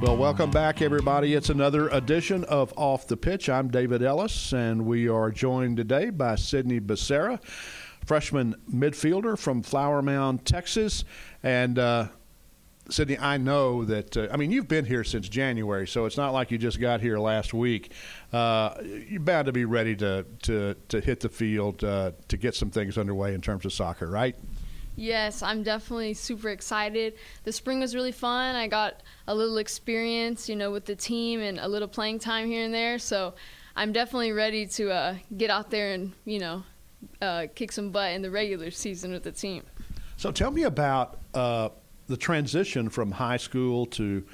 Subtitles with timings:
[0.00, 1.34] Well, welcome back, everybody.
[1.34, 3.50] It's another edition of Off the Pitch.
[3.50, 7.38] I'm David Ellis, and we are joined today by Sydney Becerra,
[8.06, 11.04] freshman midfielder from Flower Mound, Texas.
[11.42, 12.08] And uh,
[12.88, 16.32] Sydney, I know that, uh, I mean, you've been here since January, so it's not
[16.32, 17.92] like you just got here last week.
[18.32, 22.54] Uh, you're bound to be ready to, to, to hit the field uh, to get
[22.54, 24.34] some things underway in terms of soccer, right?
[24.96, 27.14] Yes, I'm definitely super excited.
[27.44, 28.54] The spring was really fun.
[28.54, 32.48] I got a little experience, you know, with the team and a little playing time
[32.48, 32.98] here and there.
[32.98, 33.34] So
[33.76, 36.64] I'm definitely ready to uh, get out there and, you know,
[37.22, 39.62] uh, kick some butt in the regular season with the team.
[40.16, 41.70] So tell me about uh,
[42.06, 44.24] the transition from high school to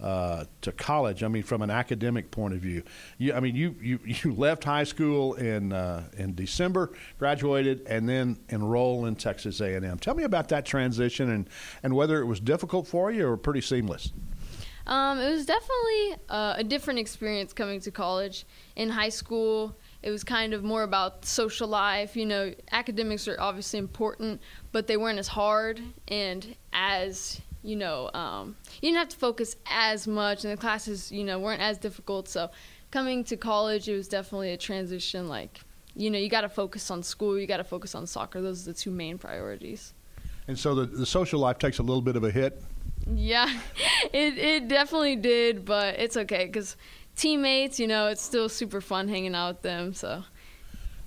[0.00, 1.22] uh, to college.
[1.22, 2.82] I mean, from an academic point of view,
[3.18, 8.08] you, I mean, you, you, you left high school in uh, in December, graduated, and
[8.08, 9.98] then enroll in Texas A&M.
[9.98, 11.48] Tell me about that transition and
[11.82, 14.12] and whether it was difficult for you or pretty seamless.
[14.86, 18.44] Um, it was definitely uh, a different experience coming to college.
[18.74, 22.16] In high school, it was kind of more about social life.
[22.16, 24.40] You know, academics are obviously important,
[24.72, 29.56] but they weren't as hard and as you know, um, you didn't have to focus
[29.66, 32.28] as much, and the classes, you know, weren't as difficult.
[32.28, 32.50] So,
[32.90, 35.28] coming to college, it was definitely a transition.
[35.28, 35.60] Like,
[35.94, 38.40] you know, you got to focus on school, you got to focus on soccer.
[38.40, 39.92] Those are the two main priorities.
[40.48, 42.62] And so, the, the social life takes a little bit of a hit.
[43.06, 43.52] Yeah,
[44.12, 46.76] it it definitely did, but it's okay because
[47.16, 49.94] teammates, you know, it's still super fun hanging out with them.
[49.94, 50.24] So.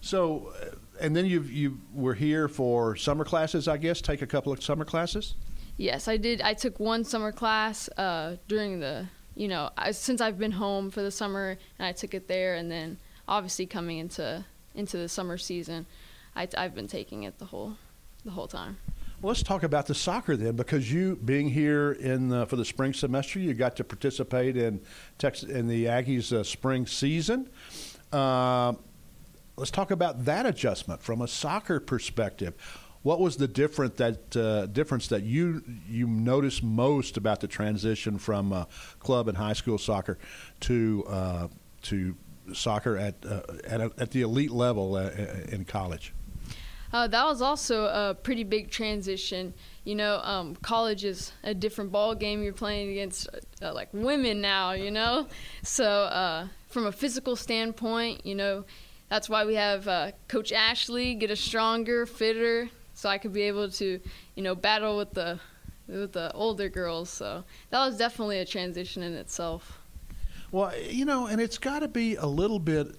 [0.02, 4.02] So, uh, and then you you were here for summer classes, I guess.
[4.02, 5.36] Take a couple of summer classes.
[5.78, 6.42] Yes, I did.
[6.42, 10.92] I took one summer class uh, during the, you know, I, since I've been home
[10.92, 12.98] for the summer, and I took it there, and then
[13.28, 15.86] obviously coming into into the summer season,
[16.36, 17.78] I, have been taking it the whole
[18.26, 18.78] the whole time.
[19.22, 22.66] Well, let's talk about the soccer then, because you being here in the, for the
[22.66, 24.82] spring semester, you got to participate in
[25.18, 27.50] Texas in the Aggies uh, spring season.
[28.12, 28.74] Uh,
[29.56, 32.54] let's talk about that adjustment from a soccer perspective.
[33.04, 38.18] What was the different that uh, difference that you you noticed most about the transition
[38.18, 38.66] from uh,
[39.00, 40.18] club and high school soccer
[40.62, 41.48] to uh,
[41.84, 42.16] to
[42.54, 45.10] soccer at uh, at, a, at the elite level uh,
[45.50, 46.14] in college?
[46.94, 49.54] Uh, that was also a pretty big transition.
[49.84, 52.42] You know, um, college is a different ball game.
[52.42, 53.28] You're playing against
[53.62, 54.72] like women now.
[54.72, 55.28] You know,
[55.62, 58.64] so from a physical standpoint, you know,
[59.10, 62.70] that's why we have Coach Ashley get us stronger, fitter,
[63.04, 64.00] so I could be able to,
[64.36, 65.38] you know, battle with the
[65.90, 67.10] with the older girls.
[67.10, 69.80] So that was definitely a transition in itself.
[70.54, 72.96] Well, you know, and it's got to be a little bit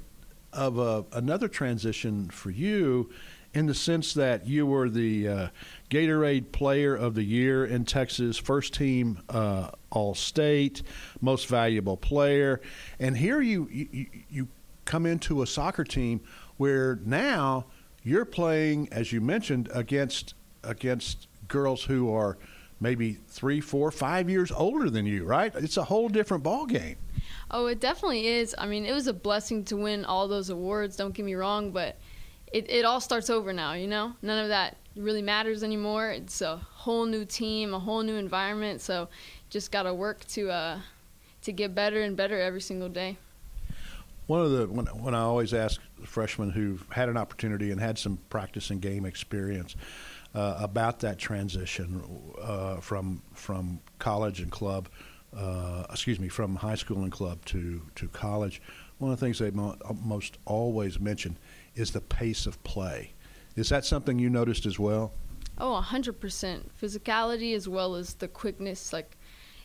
[0.52, 3.10] of a, another transition for you
[3.54, 5.48] in the sense that you were the uh,
[5.88, 10.82] Gatorade Player of the Year in Texas, first team uh, All State,
[11.22, 12.60] most valuable player,
[13.00, 14.48] and here you, you you
[14.84, 16.20] come into a soccer team
[16.58, 17.64] where now
[18.04, 22.38] you're playing, as you mentioned, against against girls who are
[22.80, 25.54] maybe three, four, five years older than you, right?
[25.56, 26.96] It's a whole different ball game.
[27.50, 28.54] Oh, it definitely is.
[28.58, 30.96] I mean, it was a blessing to win all those awards.
[30.96, 31.96] Don't get me wrong, but
[32.52, 33.72] it, it all starts over now.
[33.72, 36.10] You know, none of that really matters anymore.
[36.10, 38.80] It's a whole new team, a whole new environment.
[38.80, 39.08] So,
[39.50, 40.78] just gotta work to uh,
[41.42, 43.16] to get better and better every single day.
[44.26, 47.98] One of the when, when I always ask freshmen who've had an opportunity and had
[47.98, 49.76] some practice and game experience
[50.34, 52.02] uh, about that transition
[52.40, 54.88] uh, from from college and club,
[55.36, 58.60] uh, excuse me, from high school and club to to college.
[58.98, 61.36] One of the things they mo- most always mention
[61.74, 63.12] is the pace of play.
[63.56, 65.12] Is that something you noticed as well?
[65.58, 66.62] Oh, 100%.
[66.80, 68.92] Physicality as well as the quickness.
[68.92, 69.16] Like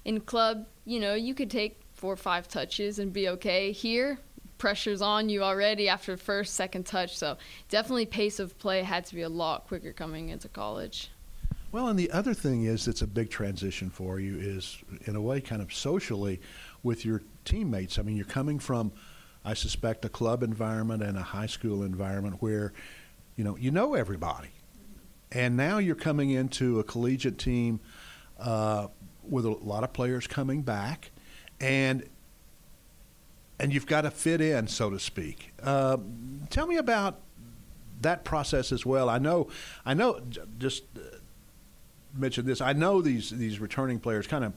[0.06, 3.72] in club, you know, you could take four or five touches and be okay.
[3.72, 4.20] Here,
[4.60, 7.18] pressure's on you already after first, second touch.
[7.18, 7.38] So
[7.70, 11.10] definitely pace of play had to be a lot quicker coming into college.
[11.72, 15.22] Well, and the other thing is that's a big transition for you is, in a
[15.22, 16.42] way, kind of socially
[16.82, 18.00] with your teammates.
[18.00, 18.92] I mean, you're coming from,
[19.46, 22.74] I suspect, a club environment and a high school environment where,
[23.36, 24.50] you know, you know everybody,
[25.32, 27.80] and now you're coming into a collegiate team
[28.40, 28.88] uh,
[29.22, 31.12] with a lot of players coming back,
[31.62, 32.04] and
[33.60, 35.54] and you've got to fit in, so to speak.
[35.62, 35.98] Uh,
[36.50, 37.20] tell me about
[38.02, 39.10] that process as well.
[39.10, 39.50] I know,
[39.86, 40.22] I know,
[40.58, 41.18] just uh,
[42.14, 42.62] mention this.
[42.62, 44.54] I know these these returning players kind of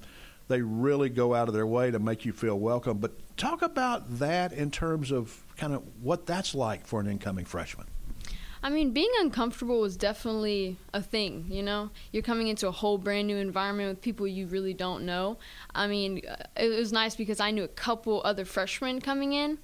[0.48, 2.98] they really go out of their way to make you feel welcome.
[2.98, 7.44] But talk about that in terms of kind of what that's like for an incoming
[7.44, 7.86] freshman.
[8.64, 11.90] I mean, being uncomfortable was definitely a thing, you know?
[12.12, 15.38] You're coming into a whole brand new environment with people you really don't know.
[15.74, 19.58] I mean, uh, it was nice because I knew a couple other freshmen coming in.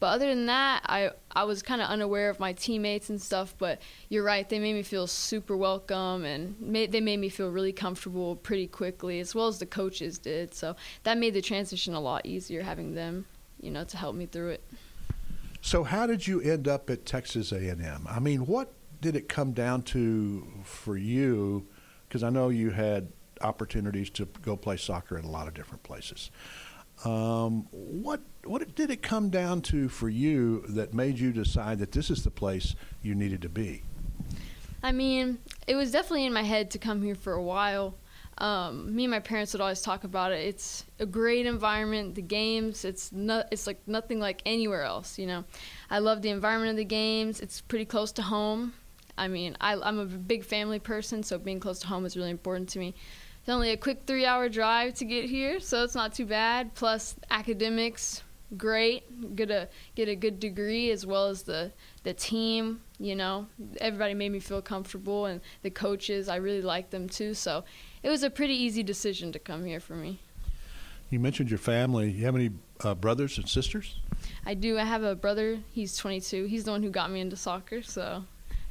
[0.00, 3.54] But other than that, I, I was kind of unaware of my teammates and stuff.
[3.56, 7.50] But you're right, they made me feel super welcome and made, they made me feel
[7.50, 10.54] really comfortable pretty quickly, as well as the coaches did.
[10.54, 10.74] So
[11.04, 13.26] that made the transition a lot easier having them,
[13.60, 14.64] you know, to help me through it.
[15.60, 18.06] So how did you end up at Texas A&M?
[18.08, 21.68] I mean, what did it come down to for you?
[22.08, 25.82] Because I know you had opportunities to go play soccer in a lot of different
[25.82, 26.30] places.
[27.04, 31.92] Um, what what did it come down to for you that made you decide that
[31.92, 33.84] this is the place you needed to be?
[34.82, 37.94] I mean, it was definitely in my head to come here for a while
[38.38, 40.46] um, me and my parents would always talk about it.
[40.46, 42.14] It's a great environment.
[42.14, 45.18] The games, it's not, it's like nothing like anywhere else.
[45.18, 45.44] You know,
[45.90, 47.40] I love the environment of the games.
[47.40, 48.72] It's pretty close to home.
[49.18, 52.30] I mean, I, I'm a big family person, so being close to home is really
[52.30, 52.94] important to me.
[53.40, 56.74] It's only a quick three-hour drive to get here, so it's not too bad.
[56.74, 58.22] Plus, academics,
[58.56, 59.36] great.
[59.36, 62.80] Get a get a good degree as well as the the team.
[62.98, 63.46] You know,
[63.80, 67.34] everybody made me feel comfortable, and the coaches, I really like them too.
[67.34, 67.64] So
[68.02, 70.20] it was a pretty easy decision to come here for me.
[71.10, 72.10] You mentioned your family.
[72.10, 72.50] You have any
[72.84, 73.96] uh, brothers and sisters?
[74.46, 74.78] I do.
[74.78, 75.58] I have a brother.
[75.72, 76.44] He's 22.
[76.44, 77.82] He's the one who got me into soccer.
[77.82, 78.24] So.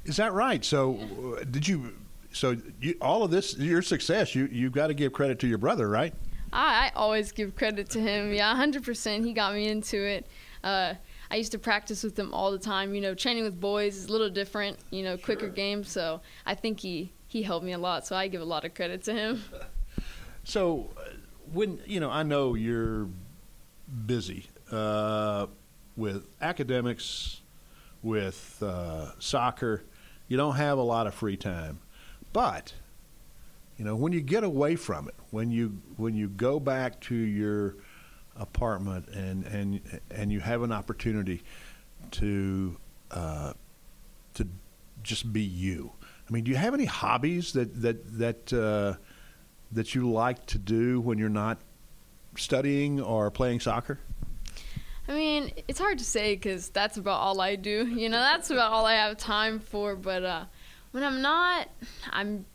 [0.06, 0.64] Is that right?
[0.64, 1.44] So, yeah.
[1.50, 1.94] did you?
[2.32, 5.58] So, you, all of this, your success, you you've got to give credit to your
[5.58, 6.14] brother, right?
[6.52, 8.34] I, I always give credit to him.
[8.34, 9.26] Yeah, 100%.
[9.26, 10.28] He got me into it.
[10.64, 10.96] Uh,
[11.32, 12.94] I used to practice with him all the time.
[12.96, 14.78] You know, training with boys is a little different.
[14.90, 15.50] You know, quicker sure.
[15.50, 15.90] games.
[15.92, 18.74] So I think he he helped me a lot, so I give a lot of
[18.74, 19.44] credit to him.
[20.46, 21.12] So, uh,
[21.54, 23.08] when you know, I know you're
[24.08, 25.46] busy uh,
[25.96, 27.42] with academics,
[28.02, 29.84] with uh, soccer.
[30.28, 31.82] You don't have a lot of free time,
[32.34, 32.74] but
[33.80, 37.16] you know when you get away from it, when you when you go back to
[37.16, 37.78] your
[38.36, 41.42] apartment and and and you have an opportunity
[42.12, 42.78] to
[43.10, 43.54] uh,
[44.36, 44.48] to
[45.02, 45.92] just be you
[46.30, 48.98] I mean, do you have any hobbies that that that uh,
[49.72, 51.60] that you like to do when you're not
[52.38, 54.00] studying or playing soccer?
[55.08, 57.88] I mean, it's hard to say because that's about all I do.
[57.88, 59.96] You know, that's about all I have time for.
[59.96, 60.46] But uh,
[60.92, 61.68] When I'm not,
[62.12, 62.46] I'm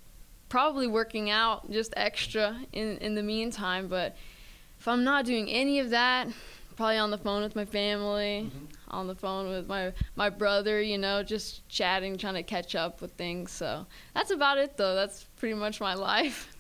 [0.54, 3.88] probably working out just extra in in the meantime.
[3.88, 4.16] But
[4.78, 6.28] if I'm not doing any of that,
[6.76, 8.66] probably on the phone with my family, mm-hmm.
[8.88, 10.80] on the phone with my my brother.
[10.80, 13.50] You know, just chatting, trying to catch up with things.
[13.50, 13.84] So
[14.14, 14.94] that's about it, though.
[14.94, 16.54] That's pretty much my life.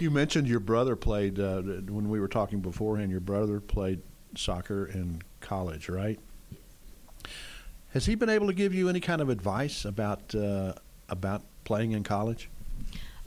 [0.00, 3.12] You mentioned your brother played uh, when we were talking beforehand.
[3.12, 4.02] Your brother played
[4.34, 6.18] soccer in college, right?
[7.92, 10.72] Has he been able to give you any kind of advice about uh,
[11.08, 12.49] about playing in college?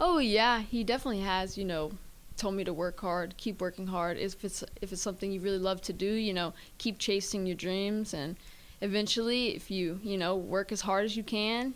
[0.06, 1.58] Oh yeah, he definitely has.
[1.58, 1.94] You know,
[2.36, 4.18] told me to work hard, keep working hard.
[4.18, 7.56] If it's if it's something you really love to do, you know, keep chasing your
[7.56, 8.36] dreams, and
[8.82, 11.74] eventually, if you you know work as hard as you can,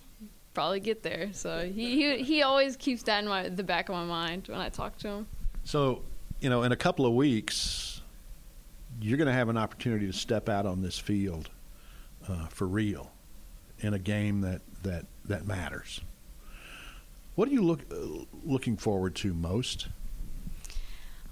[0.54, 1.30] probably get there.
[1.32, 4.60] So he he, he always keeps that in my the back of my mind when
[4.60, 5.28] I talk to him.
[5.64, 6.04] So,
[6.42, 8.02] you know, in a couple of weeks,
[9.00, 11.50] you're going to have an opportunity to step out on this field
[12.28, 13.10] uh, for real
[13.80, 16.02] in a game that that that matters.
[17.38, 19.88] What are you look uh, looking forward to most?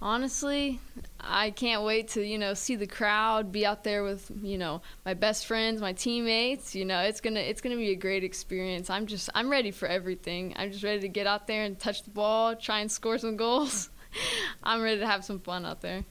[0.06, 0.80] honestly,
[1.20, 4.84] I can't wait to, you know, see the crowd, be out there with, you know,
[5.04, 6.76] my best friends, my teammates.
[6.76, 8.90] You know, it's going to it's going to be a great experience.
[8.90, 10.54] I'm just I'm ready for everything.
[10.58, 13.36] I'm just ready to get out there and touch the ball, try and score some
[13.36, 13.90] goals.
[14.64, 16.06] I'm ready to have some fun out there.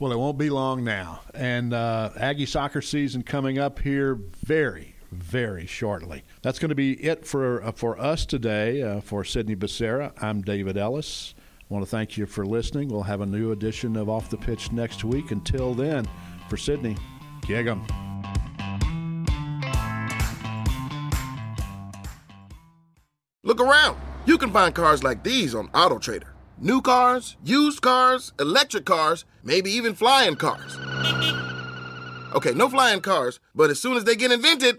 [0.00, 1.20] Well, it won't be long now.
[1.34, 6.24] And uh, Aggie soccer season coming up here very, very shortly.
[6.42, 8.82] That's going to be it for uh, for us today.
[8.82, 11.34] Uh, for Sydney Becerra, I'm David Ellis.
[11.38, 12.88] I want to thank you for listening.
[12.88, 15.30] We'll have a new edition of Off the Pitch next week.
[15.30, 16.06] Until then,
[16.48, 16.96] for Sydney,
[17.46, 17.86] gig 'em.
[23.42, 23.98] Look around.
[24.26, 26.28] You can find cars like these on AutoTrader.
[26.58, 30.76] New cars, used cars, electric cars, maybe even flying cars.
[32.34, 34.78] Okay, no flying cars, but as soon as they get invented,